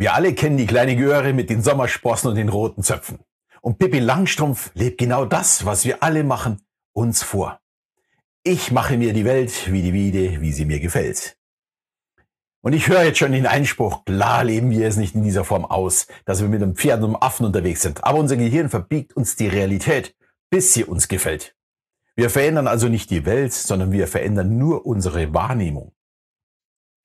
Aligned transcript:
Wir 0.00 0.14
alle 0.14 0.32
kennen 0.32 0.56
die 0.56 0.66
kleine 0.66 0.96
Göre 0.96 1.34
mit 1.34 1.50
den 1.50 1.62
Sommersprossen 1.62 2.30
und 2.30 2.36
den 2.36 2.48
roten 2.48 2.82
Zöpfen. 2.82 3.18
Und 3.60 3.78
Pippi 3.78 3.98
Langstrumpf 3.98 4.70
lebt 4.72 4.96
genau 4.96 5.26
das, 5.26 5.66
was 5.66 5.84
wir 5.84 6.02
alle 6.02 6.24
machen, 6.24 6.62
uns 6.94 7.22
vor. 7.22 7.60
Ich 8.42 8.72
mache 8.72 8.96
mir 8.96 9.12
die 9.12 9.26
Welt 9.26 9.70
wie 9.70 9.82
die 9.82 9.92
Wiede, 9.92 10.40
wie 10.40 10.52
sie 10.52 10.64
mir 10.64 10.80
gefällt. 10.80 11.36
Und 12.62 12.72
ich 12.72 12.88
höre 12.88 13.02
jetzt 13.02 13.18
schon 13.18 13.32
den 13.32 13.46
Einspruch, 13.46 14.06
klar 14.06 14.42
leben 14.42 14.70
wir 14.70 14.88
es 14.88 14.96
nicht 14.96 15.14
in 15.14 15.22
dieser 15.22 15.44
Form 15.44 15.66
aus, 15.66 16.06
dass 16.24 16.40
wir 16.40 16.48
mit 16.48 16.62
einem 16.62 16.76
Pferd 16.76 17.00
und 17.00 17.10
einem 17.10 17.16
Affen 17.16 17.44
unterwegs 17.44 17.82
sind. 17.82 18.02
Aber 18.02 18.20
unser 18.20 18.38
Gehirn 18.38 18.70
verbiegt 18.70 19.14
uns 19.18 19.36
die 19.36 19.48
Realität, 19.48 20.16
bis 20.48 20.72
sie 20.72 20.84
uns 20.84 21.08
gefällt. 21.08 21.54
Wir 22.16 22.30
verändern 22.30 22.68
also 22.68 22.88
nicht 22.88 23.10
die 23.10 23.26
Welt, 23.26 23.52
sondern 23.52 23.92
wir 23.92 24.08
verändern 24.08 24.56
nur 24.56 24.86
unsere 24.86 25.34
Wahrnehmung. 25.34 25.92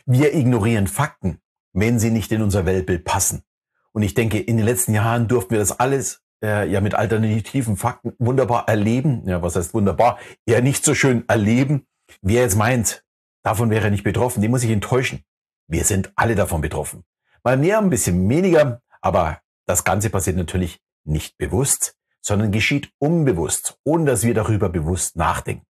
Wir 0.05 0.33
ignorieren 0.33 0.87
Fakten, 0.87 1.41
wenn 1.75 1.99
sie 1.99 2.09
nicht 2.09 2.31
in 2.31 2.41
unser 2.41 2.65
Weltbild 2.65 3.03
passen. 3.03 3.43
Und 3.91 4.01
ich 4.01 4.13
denke, 4.13 4.39
in 4.39 4.57
den 4.57 4.65
letzten 4.65 4.93
Jahren 4.93 5.27
durften 5.27 5.51
wir 5.51 5.59
das 5.59 5.79
alles 5.79 6.21
äh, 6.41 6.69
ja 6.69 6.81
mit 6.81 6.95
alternativen 6.95 7.77
Fakten 7.77 8.13
wunderbar 8.17 8.67
erleben. 8.67 9.27
Ja, 9.27 9.41
was 9.41 9.55
heißt 9.55 9.73
wunderbar? 9.73 10.17
Eher 10.45 10.61
nicht 10.61 10.83
so 10.83 10.95
schön 10.95 11.27
erleben. 11.27 11.85
Wer 12.21 12.43
jetzt 12.43 12.55
meint, 12.55 13.03
davon 13.43 13.69
wäre 13.69 13.85
er 13.85 13.91
nicht 13.91 14.03
betroffen, 14.03 14.41
den 14.41 14.51
muss 14.51 14.63
ich 14.63 14.71
enttäuschen. 14.71 15.23
Wir 15.67 15.83
sind 15.83 16.11
alle 16.15 16.35
davon 16.35 16.61
betroffen. 16.61 17.03
Mal 17.43 17.57
mehr, 17.57 17.79
ein 17.79 17.89
bisschen 17.89 18.27
weniger, 18.29 18.81
aber 19.01 19.39
das 19.67 19.83
Ganze 19.83 20.09
passiert 20.09 20.37
natürlich 20.37 20.79
nicht 21.03 21.37
bewusst, 21.37 21.95
sondern 22.21 22.51
geschieht 22.51 22.91
unbewusst, 22.99 23.77
ohne 23.83 24.05
dass 24.05 24.23
wir 24.23 24.33
darüber 24.33 24.69
bewusst 24.69 25.15
nachdenken. 25.15 25.65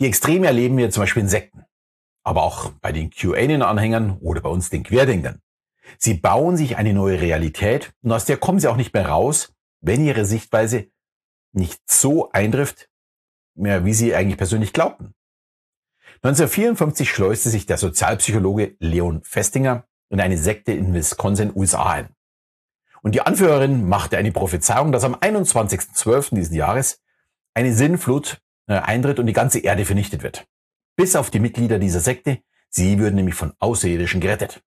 Die 0.00 0.06
Extreme 0.06 0.46
erleben 0.46 0.76
wir 0.76 0.90
zum 0.90 1.02
Beispiel 1.02 1.22
in 1.22 1.28
Sekten 1.28 1.64
aber 2.26 2.42
auch 2.42 2.72
bei 2.80 2.90
den 2.90 3.10
QAnon-Anhängern 3.10 4.18
oder 4.20 4.40
bei 4.40 4.48
uns 4.48 4.68
den 4.68 4.82
Querdenkern. 4.82 5.40
Sie 5.96 6.14
bauen 6.14 6.56
sich 6.56 6.76
eine 6.76 6.92
neue 6.92 7.20
Realität 7.20 7.92
und 8.02 8.10
aus 8.10 8.24
der 8.24 8.36
kommen 8.36 8.58
sie 8.58 8.66
auch 8.66 8.76
nicht 8.76 8.92
mehr 8.92 9.08
raus, 9.08 9.54
wenn 9.80 10.04
ihre 10.04 10.24
Sichtweise 10.24 10.88
nicht 11.52 11.80
so 11.88 12.32
eintrifft, 12.32 12.88
mehr 13.54 13.84
wie 13.84 13.94
sie 13.94 14.12
eigentlich 14.12 14.38
persönlich 14.38 14.72
glaubten. 14.72 15.14
1954 16.22 17.08
schleuste 17.08 17.48
sich 17.48 17.64
der 17.64 17.76
Sozialpsychologe 17.76 18.74
Leon 18.80 19.22
Festinger 19.22 19.84
in 20.08 20.20
eine 20.20 20.36
Sekte 20.36 20.72
in 20.72 20.94
Wisconsin, 20.94 21.52
USA 21.54 21.88
ein. 21.90 22.08
Und 23.02 23.14
die 23.14 23.20
Anführerin 23.20 23.88
machte 23.88 24.18
eine 24.18 24.32
Prophezeiung, 24.32 24.90
dass 24.90 25.04
am 25.04 25.14
21.12. 25.14 26.34
diesen 26.34 26.56
Jahres 26.56 27.00
eine 27.54 27.72
Sinnflut 27.72 28.40
äh, 28.66 28.74
eintritt 28.74 29.20
und 29.20 29.26
die 29.26 29.32
ganze 29.32 29.60
Erde 29.60 29.84
vernichtet 29.84 30.24
wird. 30.24 30.48
Bis 30.96 31.14
auf 31.14 31.30
die 31.30 31.40
Mitglieder 31.40 31.78
dieser 31.78 32.00
Sekte. 32.00 32.38
Sie 32.70 32.98
würden 32.98 33.16
nämlich 33.16 33.34
von 33.34 33.52
Außerirdischen 33.58 34.20
gerettet. 34.20 34.62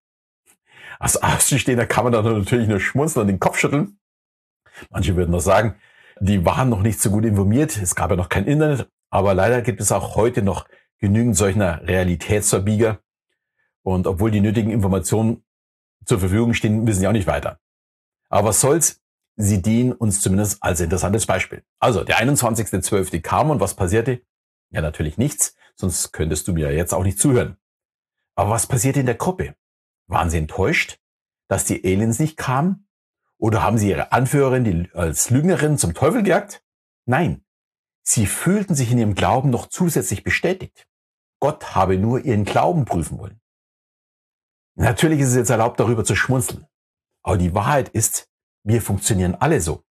Als 0.99 1.21
Außenstehender 1.21 1.85
kann 1.85 2.03
man 2.03 2.13
da 2.13 2.21
natürlich 2.21 2.67
nur 2.67 2.79
schmunzeln 2.79 3.21
und 3.21 3.27
den 3.27 3.39
Kopf 3.39 3.57
schütteln. 3.57 3.99
Manche 4.89 5.15
würden 5.15 5.31
noch 5.31 5.41
sagen, 5.41 5.75
die 6.19 6.45
waren 6.45 6.69
noch 6.69 6.81
nicht 6.81 7.01
so 7.01 7.09
gut 7.09 7.25
informiert. 7.25 7.77
Es 7.77 7.95
gab 7.95 8.09
ja 8.11 8.15
noch 8.15 8.29
kein 8.29 8.45
Internet. 8.45 8.89
Aber 9.09 9.33
leider 9.33 9.61
gibt 9.61 9.81
es 9.81 9.91
auch 9.91 10.15
heute 10.15 10.41
noch 10.41 10.67
genügend 10.99 11.35
solcher 11.35 11.81
Realitätsverbieger. 11.87 12.99
Und 13.81 14.05
obwohl 14.05 14.31
die 14.31 14.41
nötigen 14.41 14.71
Informationen 14.71 15.43
zur 16.05 16.19
Verfügung 16.19 16.53
stehen, 16.53 16.85
wissen 16.85 16.99
sie 16.99 17.07
auch 17.07 17.13
nicht 17.13 17.27
weiter. 17.27 17.59
Aber 18.29 18.49
was 18.49 18.61
soll's? 18.61 19.01
Sie 19.35 19.61
dienen 19.61 19.93
uns 19.93 20.19
zumindest 20.19 20.61
als 20.61 20.81
interessantes 20.81 21.25
Beispiel. 21.25 21.63
Also, 21.79 22.03
der 22.03 22.19
21.12. 22.19 23.21
kam 23.21 23.49
und 23.49 23.61
was 23.61 23.73
passierte? 23.73 24.21
Ja, 24.69 24.81
natürlich 24.81 25.17
nichts, 25.17 25.55
sonst 25.79 26.11
könntest 26.11 26.47
du 26.47 26.53
mir 26.53 26.73
jetzt 26.73 26.93
auch 26.93 27.03
nicht 27.03 27.19
zuhören. 27.19 27.57
Aber 28.35 28.51
was 28.51 28.67
passiert 28.67 28.97
in 28.97 29.05
der 29.05 29.15
Gruppe? 29.15 29.55
Waren 30.07 30.29
sie 30.29 30.37
enttäuscht, 30.37 30.99
dass 31.47 31.65
die 31.65 31.83
Aliens 31.83 32.19
nicht 32.19 32.37
kamen? 32.37 32.87
Oder 33.37 33.63
haben 33.63 33.77
sie 33.77 33.89
ihre 33.89 34.11
Anführerin 34.11 34.63
die 34.63 34.89
als 34.93 35.29
Lügnerin 35.29 35.77
zum 35.77 35.93
Teufel 35.93 36.23
gejagt? 36.23 36.63
Nein, 37.05 37.45
sie 38.03 38.25
fühlten 38.25 38.75
sich 38.75 38.91
in 38.91 38.97
ihrem 38.97 39.15
Glauben 39.15 39.49
noch 39.49 39.67
zusätzlich 39.67 40.23
bestätigt. 40.23 40.87
Gott 41.39 41.75
habe 41.75 41.97
nur 41.97 42.25
ihren 42.25 42.43
Glauben 42.43 42.85
prüfen 42.85 43.17
wollen. 43.17 43.39
Natürlich 44.75 45.21
ist 45.21 45.29
es 45.29 45.35
jetzt 45.35 45.49
erlaubt, 45.49 45.79
darüber 45.79 46.03
zu 46.03 46.15
schmunzeln. 46.15 46.67
Aber 47.23 47.37
die 47.37 47.53
Wahrheit 47.53 47.89
ist, 47.89 48.29
wir 48.63 48.81
funktionieren 48.81 49.35
alle 49.35 49.61
so. 49.61 49.83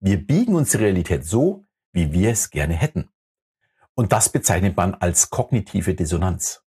Wir 0.00 0.24
biegen 0.24 0.54
uns 0.54 0.70
die 0.70 0.76
Realität 0.78 1.24
so, 1.24 1.66
wie 1.92 2.12
wir 2.12 2.30
es 2.30 2.50
gerne 2.50 2.74
hätten. 2.74 3.10
Und 3.98 4.12
das 4.12 4.28
bezeichnet 4.28 4.76
man 4.76 4.94
als 4.94 5.28
kognitive 5.28 5.92
Dissonanz. 5.92 6.62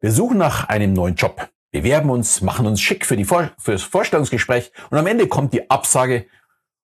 Wir 0.00 0.12
suchen 0.12 0.38
nach 0.38 0.66
einem 0.70 0.94
neuen 0.94 1.14
Job, 1.14 1.50
bewerben 1.72 2.08
uns, 2.08 2.40
machen 2.40 2.66
uns 2.66 2.80
schick 2.80 3.04
für, 3.04 3.18
die 3.18 3.26
Vor 3.26 3.50
für 3.58 3.72
das 3.72 3.82
Vorstellungsgespräch 3.82 4.72
und 4.88 4.96
am 4.96 5.06
Ende 5.06 5.28
kommt 5.28 5.52
die 5.52 5.68
Absage 5.68 6.26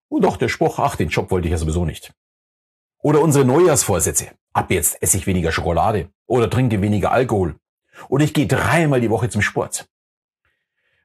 und 0.09 0.23
doch 0.23 0.37
der 0.37 0.51
Spruch, 0.51 0.79
ach, 0.79 0.97
den 0.97 1.09
Job 1.09 1.31
wollte 1.31 1.49
ich 1.49 1.53
ja 1.53 1.57
sowieso 1.57 1.87
nicht. 1.87 2.13
Oder 2.99 3.23
unsere 3.23 3.47
Neujahrsvorsätze. 3.47 4.33
Ab 4.53 4.71
jetzt 4.71 5.03
esse 5.03 5.17
ich 5.17 5.27
weniger 5.27 5.51
Schokolade 5.51 6.11
oder 6.27 6.51
trinke 6.51 6.83
weniger 6.83 7.11
Alkohol. 7.11 7.59
Oder 8.11 8.23
ich 8.23 8.35
gehe 8.35 8.47
dreimal 8.47 9.01
die 9.01 9.09
Woche 9.09 9.31
zum 9.31 9.41
Sport. 9.41 9.89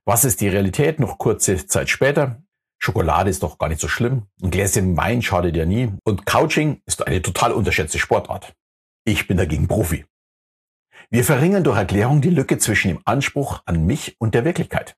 Was 0.03 0.25
ist 0.25 0.41
die 0.41 0.49
Realität 0.49 0.99
noch 0.99 1.17
kurze 1.17 1.65
Zeit 1.65 1.89
später? 1.89 2.43
Schokolade 2.83 3.29
ist 3.29 3.43
doch 3.43 3.59
gar 3.59 3.69
nicht 3.69 3.79
so 3.79 3.87
schlimm. 3.87 4.23
Ein 4.41 4.49
Gläschen 4.49 4.97
Wein 4.97 5.21
schadet 5.21 5.55
ja 5.55 5.65
nie. 5.65 5.93
Und 6.03 6.25
Couching 6.25 6.81
ist 6.87 7.05
eine 7.05 7.21
total 7.21 7.51
unterschätzte 7.51 7.99
Sportart. 7.99 8.55
Ich 9.05 9.27
bin 9.27 9.37
dagegen 9.37 9.67
Profi. 9.67 10.05
Wir 11.11 11.23
verringern 11.23 11.63
durch 11.63 11.77
Erklärung 11.77 12.21
die 12.21 12.31
Lücke 12.31 12.57
zwischen 12.57 12.87
dem 12.87 12.99
Anspruch 13.05 13.61
an 13.65 13.85
mich 13.85 14.15
und 14.19 14.33
der 14.33 14.45
Wirklichkeit. 14.45 14.95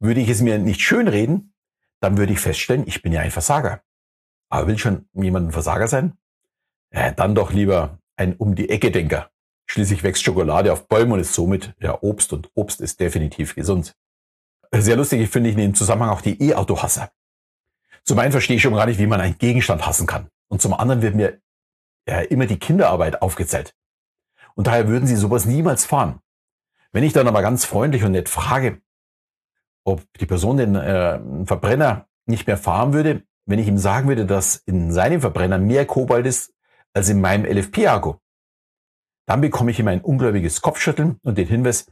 Würde 0.00 0.20
ich 0.20 0.28
es 0.28 0.42
mir 0.42 0.58
nicht 0.58 0.82
schönreden, 0.82 1.54
dann 2.00 2.18
würde 2.18 2.34
ich 2.34 2.40
feststellen, 2.40 2.86
ich 2.86 3.00
bin 3.00 3.12
ja 3.12 3.20
ein 3.20 3.30
Versager. 3.30 3.82
Aber 4.50 4.66
will 4.66 4.76
schon 4.76 5.08
jemand 5.14 5.48
ein 5.48 5.52
Versager 5.52 5.88
sein? 5.88 6.18
Äh, 6.90 7.14
dann 7.14 7.34
doch 7.34 7.52
lieber 7.52 8.00
ein 8.16 8.36
um 8.36 8.54
die 8.54 8.68
Ecke 8.68 8.90
Denker. 8.90 9.30
Schließlich 9.66 10.02
wächst 10.02 10.24
Schokolade 10.24 10.70
auf 10.70 10.88
Bäumen 10.88 11.12
und 11.12 11.20
ist 11.20 11.32
somit 11.32 11.74
ja 11.80 11.96
Obst 12.02 12.34
und 12.34 12.50
Obst 12.54 12.82
ist 12.82 13.00
definitiv 13.00 13.54
gesund. 13.54 13.96
Sehr 14.74 14.96
lustig 14.96 15.28
finde 15.30 15.50
ich 15.50 15.56
in 15.56 15.60
dem 15.60 15.74
Zusammenhang 15.74 16.10
auch 16.10 16.22
die 16.22 16.42
E-Auto-Hasser. 16.42 17.10
Zum 18.04 18.18
einen 18.18 18.32
verstehe 18.32 18.56
ich 18.56 18.62
schon 18.62 18.74
gar 18.74 18.86
nicht, 18.86 18.98
wie 18.98 19.06
man 19.06 19.20
einen 19.20 19.38
Gegenstand 19.38 19.86
hassen 19.86 20.06
kann. 20.06 20.28
Und 20.48 20.62
zum 20.62 20.74
anderen 20.74 21.02
wird 21.02 21.14
mir 21.14 21.40
ja, 22.08 22.20
immer 22.20 22.46
die 22.46 22.58
Kinderarbeit 22.58 23.22
aufgezählt. 23.22 23.74
Und 24.54 24.66
daher 24.66 24.88
würden 24.88 25.06
sie 25.06 25.16
sowas 25.16 25.44
niemals 25.44 25.84
fahren. 25.84 26.20
Wenn 26.90 27.04
ich 27.04 27.12
dann 27.12 27.28
aber 27.28 27.42
ganz 27.42 27.64
freundlich 27.64 28.04
und 28.04 28.12
nett 28.12 28.28
frage, 28.28 28.82
ob 29.84 30.02
die 30.20 30.26
Person 30.26 30.56
den 30.56 30.74
äh, 30.74 31.20
Verbrenner 31.46 32.06
nicht 32.26 32.46
mehr 32.46 32.58
fahren 32.58 32.92
würde, 32.92 33.22
wenn 33.46 33.58
ich 33.58 33.68
ihm 33.68 33.78
sagen 33.78 34.08
würde, 34.08 34.26
dass 34.26 34.56
in 34.56 34.92
seinem 34.92 35.20
Verbrenner 35.20 35.58
mehr 35.58 35.86
Kobalt 35.86 36.26
ist 36.26 36.52
als 36.92 37.08
in 37.08 37.20
meinem 37.20 37.44
LFP-Akku, 37.44 38.14
dann 39.26 39.40
bekomme 39.40 39.70
ich 39.70 39.80
immer 39.80 39.90
ein 39.90 40.00
ungläubiges 40.00 40.60
Kopfschütteln 40.60 41.18
und 41.22 41.38
den 41.38 41.48
Hinweis, 41.48 41.86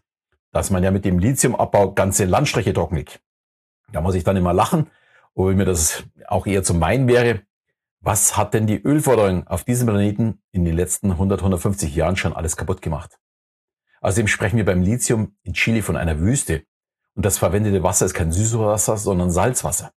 dass 0.53 0.71
man 0.71 0.83
ja 0.83 0.91
mit 0.91 1.05
dem 1.05 1.19
Lithiumabbau 1.19 1.93
ganze 1.93 2.25
Landstriche 2.25 2.73
trockenlegt. 2.73 3.21
Da 3.93 4.01
muss 4.01 4.15
ich 4.15 4.25
dann 4.25 4.37
immer 4.37 4.53
lachen, 4.53 4.91
obwohl 5.35 5.55
mir 5.55 5.65
das 5.65 6.05
auch 6.27 6.47
eher 6.47 6.63
zum 6.63 6.79
Meinen 6.79 7.09
wäre. 7.09 7.43
Was 8.01 8.37
hat 8.37 8.55
denn 8.55 8.67
die 8.67 8.81
Ölförderung 8.83 9.47
auf 9.47 9.65
diesem 9.65 9.87
Planeten 9.87 10.43
in 10.53 10.65
den 10.65 10.75
letzten 10.75 11.13
100, 11.13 11.41
150 11.41 11.95
Jahren 11.95 12.17
schon 12.17 12.33
alles 12.33 12.57
kaputt 12.57 12.83
gemacht? 12.83 13.19
Außerdem 14.01 14.29
sprechen 14.29 14.57
wir 14.57 14.65
beim 14.65 14.83
Lithium 14.83 15.37
in 15.43 15.53
Chile 15.53 15.83
von 15.83 15.97
einer 15.97 16.19
Wüste. 16.19 16.65
Und 17.15 17.27
das 17.27 17.39
verwendete 17.39 17.83
Wasser 17.83 18.07
ist 18.07 18.15
kein 18.15 18.33
Süßwasser, 18.33 18.97
sondern 18.97 19.31
Salzwasser. 19.31 19.93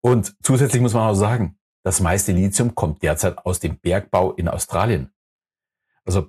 Und 0.00 0.36
zusätzlich 0.42 0.80
muss 0.80 0.94
man 0.94 1.08
auch 1.08 1.14
sagen, 1.14 1.58
das 1.82 2.00
meiste 2.00 2.32
Lithium 2.32 2.74
kommt 2.74 3.02
derzeit 3.02 3.38
aus 3.38 3.58
dem 3.58 3.78
Bergbau 3.78 4.32
in 4.32 4.48
Australien. 4.48 5.12
Also 6.04 6.28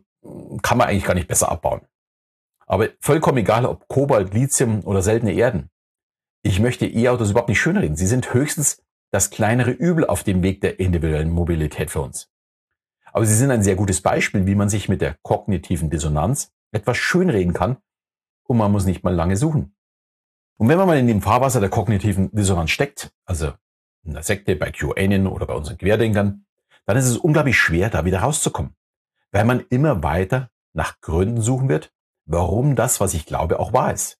kann 0.61 0.77
man 0.77 0.87
eigentlich 0.87 1.05
gar 1.05 1.13
nicht 1.13 1.27
besser 1.27 1.51
abbauen. 1.51 1.81
Aber 2.71 2.87
vollkommen 3.01 3.39
egal, 3.39 3.65
ob 3.65 3.89
Kobalt, 3.89 4.33
Lithium 4.33 4.85
oder 4.85 5.01
seltene 5.01 5.33
Erden. 5.33 5.69
Ich 6.41 6.61
möchte 6.61 6.85
E-Autos 6.87 7.31
überhaupt 7.31 7.49
nicht 7.49 7.59
schönreden. 7.59 7.97
Sie 7.97 8.07
sind 8.07 8.33
höchstens 8.33 8.81
das 9.11 9.29
kleinere 9.29 9.71
Übel 9.71 10.07
auf 10.07 10.23
dem 10.23 10.41
Weg 10.41 10.61
der 10.61 10.79
individuellen 10.79 11.31
Mobilität 11.31 11.91
für 11.91 11.99
uns. 11.99 12.31
Aber 13.11 13.25
sie 13.25 13.35
sind 13.35 13.51
ein 13.51 13.61
sehr 13.61 13.75
gutes 13.75 13.99
Beispiel, 13.99 14.45
wie 14.45 14.55
man 14.55 14.69
sich 14.69 14.87
mit 14.87 15.01
der 15.01 15.17
kognitiven 15.21 15.89
Dissonanz 15.89 16.53
etwas 16.71 16.95
schönreden 16.95 17.51
kann 17.51 17.75
und 18.47 18.55
man 18.55 18.71
muss 18.71 18.85
nicht 18.85 19.03
mal 19.03 19.13
lange 19.13 19.35
suchen. 19.35 19.75
Und 20.55 20.69
wenn 20.69 20.77
man 20.77 20.87
mal 20.87 20.97
in 20.97 21.07
dem 21.07 21.21
Fahrwasser 21.21 21.59
der 21.59 21.69
kognitiven 21.69 22.31
Dissonanz 22.31 22.71
steckt, 22.71 23.11
also 23.25 23.51
in 24.05 24.13
der 24.13 24.23
Sekte, 24.23 24.55
bei 24.55 24.71
QAnon 24.71 25.27
oder 25.27 25.45
bei 25.45 25.55
unseren 25.55 25.77
Querdenkern, 25.77 26.45
dann 26.85 26.95
ist 26.95 27.07
es 27.07 27.17
unglaublich 27.17 27.57
schwer, 27.57 27.89
da 27.89 28.05
wieder 28.05 28.19
rauszukommen, 28.19 28.77
weil 29.31 29.43
man 29.43 29.59
immer 29.69 30.03
weiter 30.03 30.51
nach 30.71 31.01
Gründen 31.01 31.41
suchen 31.41 31.67
wird, 31.67 31.91
warum 32.31 32.75
das, 32.75 32.99
was 32.99 33.13
ich 33.13 33.25
glaube, 33.25 33.59
auch 33.59 33.73
wahr 33.73 33.93
ist. 33.93 34.19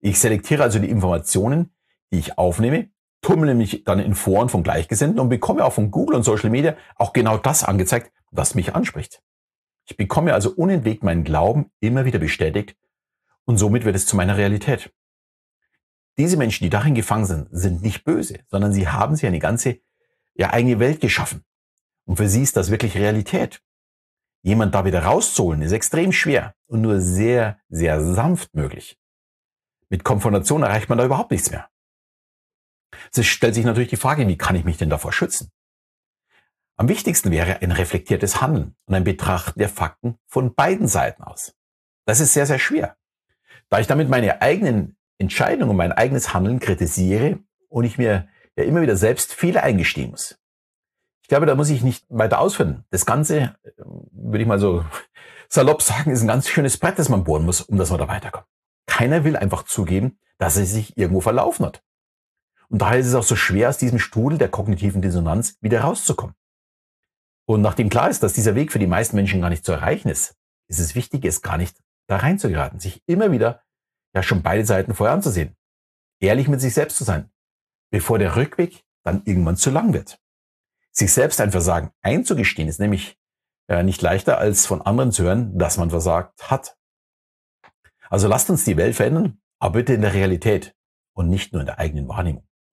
Ich 0.00 0.20
selektiere 0.20 0.62
also 0.62 0.78
die 0.78 0.90
Informationen, 0.90 1.74
die 2.12 2.18
ich 2.18 2.38
aufnehme, 2.38 2.90
tummle 3.20 3.54
mich 3.54 3.84
dann 3.84 3.98
in 3.98 4.14
Foren 4.14 4.48
von 4.48 4.62
Gleichgesinnten 4.62 5.18
und 5.18 5.28
bekomme 5.28 5.64
auch 5.64 5.72
von 5.72 5.90
Google 5.90 6.16
und 6.16 6.22
Social 6.22 6.50
Media 6.50 6.76
auch 6.96 7.12
genau 7.12 7.36
das 7.36 7.64
angezeigt, 7.64 8.12
was 8.30 8.54
mich 8.54 8.74
anspricht. 8.74 9.22
Ich 9.84 9.96
bekomme 9.96 10.34
also 10.34 10.50
unentwegt 10.50 11.02
meinen 11.02 11.24
Glauben 11.24 11.70
immer 11.80 12.04
wieder 12.04 12.18
bestätigt 12.18 12.76
und 13.44 13.58
somit 13.58 13.84
wird 13.84 13.96
es 13.96 14.06
zu 14.06 14.16
meiner 14.16 14.36
Realität. 14.36 14.92
diese 16.18 16.36
Menschen, 16.36 16.64
die 16.64 16.70
darin 16.70 16.96
gefangen 16.96 17.26
sind, 17.26 17.48
sind 17.52 17.80
nicht 17.80 18.04
böse, 18.04 18.40
sondern 18.48 18.72
sie 18.72 18.88
haben 18.88 19.14
sich 19.14 19.24
eine 19.26 19.38
ganze 19.38 19.78
ja, 20.34 20.52
eigene 20.52 20.80
Welt 20.80 21.00
geschaffen. 21.00 21.44
Und 22.06 22.16
für 22.16 22.28
sie 22.28 22.42
ist 22.42 22.56
das 22.56 22.70
wirklich 22.70 22.96
Realität. 22.96 23.62
Jemand 24.48 24.74
da 24.74 24.86
wieder 24.86 25.02
rauszuholen, 25.02 25.60
ist 25.60 25.72
extrem 25.72 26.10
schwer 26.10 26.54
und 26.68 26.80
nur 26.80 27.02
sehr, 27.02 27.58
sehr 27.68 28.00
sanft 28.00 28.54
möglich. 28.54 28.98
Mit 29.90 30.04
Konfrontation 30.04 30.62
erreicht 30.62 30.88
man 30.88 30.96
da 30.96 31.04
überhaupt 31.04 31.32
nichts 31.32 31.50
mehr. 31.50 31.68
Es 33.14 33.26
stellt 33.26 33.54
sich 33.54 33.66
natürlich 33.66 33.90
die 33.90 33.96
Frage, 33.96 34.26
wie 34.26 34.38
kann 34.38 34.56
ich 34.56 34.64
mich 34.64 34.78
denn 34.78 34.88
davor 34.88 35.12
schützen? 35.12 35.50
Am 36.78 36.88
wichtigsten 36.88 37.30
wäre 37.30 37.60
ein 37.60 37.72
reflektiertes 37.72 38.40
Handeln 38.40 38.74
und 38.86 38.94
ein 38.94 39.04
Betrachten 39.04 39.58
der 39.58 39.68
Fakten 39.68 40.16
von 40.26 40.54
beiden 40.54 40.88
Seiten 40.88 41.24
aus. 41.24 41.54
Das 42.06 42.20
ist 42.20 42.32
sehr, 42.32 42.46
sehr 42.46 42.58
schwer. 42.58 42.96
Da 43.68 43.80
ich 43.80 43.86
damit 43.86 44.08
meine 44.08 44.40
eigenen 44.40 44.96
Entscheidungen 45.18 45.72
und 45.72 45.76
mein 45.76 45.92
eigenes 45.92 46.32
Handeln 46.32 46.58
kritisiere 46.58 47.38
und 47.68 47.84
ich 47.84 47.98
mir 47.98 48.26
ja 48.56 48.64
immer 48.64 48.80
wieder 48.80 48.96
selbst 48.96 49.34
Fehler 49.34 49.62
eingestehen 49.62 50.10
muss. 50.10 50.38
Ich 51.28 51.30
glaube, 51.30 51.44
da 51.44 51.54
muss 51.54 51.68
ich 51.68 51.82
nicht 51.82 52.06
weiter 52.08 52.38
ausführen. 52.38 52.86
Das 52.88 53.04
Ganze, 53.04 53.36
äh, 53.62 53.72
würde 53.76 54.40
ich 54.40 54.48
mal 54.48 54.58
so 54.58 54.82
salopp 55.50 55.82
sagen, 55.82 56.10
ist 56.10 56.22
ein 56.22 56.26
ganz 56.26 56.48
schönes 56.48 56.78
Brett, 56.78 56.98
das 56.98 57.10
man 57.10 57.24
bohren 57.24 57.44
muss, 57.44 57.60
um 57.60 57.76
dass 57.76 57.90
man 57.90 57.98
da 57.98 58.08
weiterkommt. 58.08 58.46
Keiner 58.86 59.24
will 59.24 59.36
einfach 59.36 59.64
zugeben, 59.64 60.18
dass 60.38 60.56
er 60.56 60.64
sich 60.64 60.96
irgendwo 60.96 61.20
verlaufen 61.20 61.66
hat. 61.66 61.84
Und 62.70 62.80
daher 62.80 62.98
ist 62.98 63.08
es 63.08 63.14
auch 63.14 63.24
so 63.24 63.36
schwer, 63.36 63.68
aus 63.68 63.76
diesem 63.76 63.98
Strudel 63.98 64.38
der 64.38 64.48
kognitiven 64.48 65.02
Dissonanz 65.02 65.58
wieder 65.60 65.82
rauszukommen. 65.82 66.34
Und 67.46 67.60
nachdem 67.60 67.90
klar 67.90 68.08
ist, 68.08 68.22
dass 68.22 68.32
dieser 68.32 68.54
Weg 68.54 68.72
für 68.72 68.78
die 68.78 68.86
meisten 68.86 69.14
Menschen 69.14 69.42
gar 69.42 69.50
nicht 69.50 69.66
zu 69.66 69.72
erreichen 69.72 70.08
ist, 70.08 70.34
ist 70.66 70.78
es 70.78 70.94
wichtig, 70.94 71.26
es 71.26 71.42
gar 71.42 71.58
nicht 71.58 71.76
da 72.06 72.16
reinzugeraten, 72.16 72.80
sich 72.80 73.02
immer 73.04 73.30
wieder 73.32 73.62
ja 74.14 74.22
schon 74.22 74.42
beide 74.42 74.64
Seiten 74.64 74.94
vorher 74.94 75.12
anzusehen. 75.12 75.58
Ehrlich 76.20 76.48
mit 76.48 76.62
sich 76.62 76.72
selbst 76.72 76.96
zu 76.96 77.04
sein, 77.04 77.30
bevor 77.90 78.18
der 78.18 78.34
Rückweg 78.34 78.82
dann 79.02 79.20
irgendwann 79.26 79.58
zu 79.58 79.68
lang 79.68 79.92
wird. 79.92 80.18
Sich 80.98 81.12
selbst 81.12 81.40
ein 81.40 81.52
Versagen 81.52 81.92
einzugestehen 82.02 82.68
ist 82.68 82.80
nämlich 82.80 83.16
äh, 83.68 83.84
nicht 83.84 84.02
leichter 84.02 84.38
als 84.38 84.66
von 84.66 84.82
anderen 84.82 85.12
zu 85.12 85.22
hören, 85.22 85.56
dass 85.56 85.76
man 85.76 85.90
versagt 85.90 86.50
hat. 86.50 86.76
Also 88.10 88.26
lasst 88.26 88.50
uns 88.50 88.64
die 88.64 88.76
Welt 88.76 88.96
verändern, 88.96 89.40
aber 89.60 89.74
bitte 89.74 89.92
in 89.94 90.00
der 90.00 90.12
Realität 90.12 90.74
und 91.14 91.28
nicht 91.28 91.52
nur 91.52 91.60
in 91.60 91.66
der 91.66 91.78
eigenen 91.78 92.08
Wahrnehmung. 92.08 92.47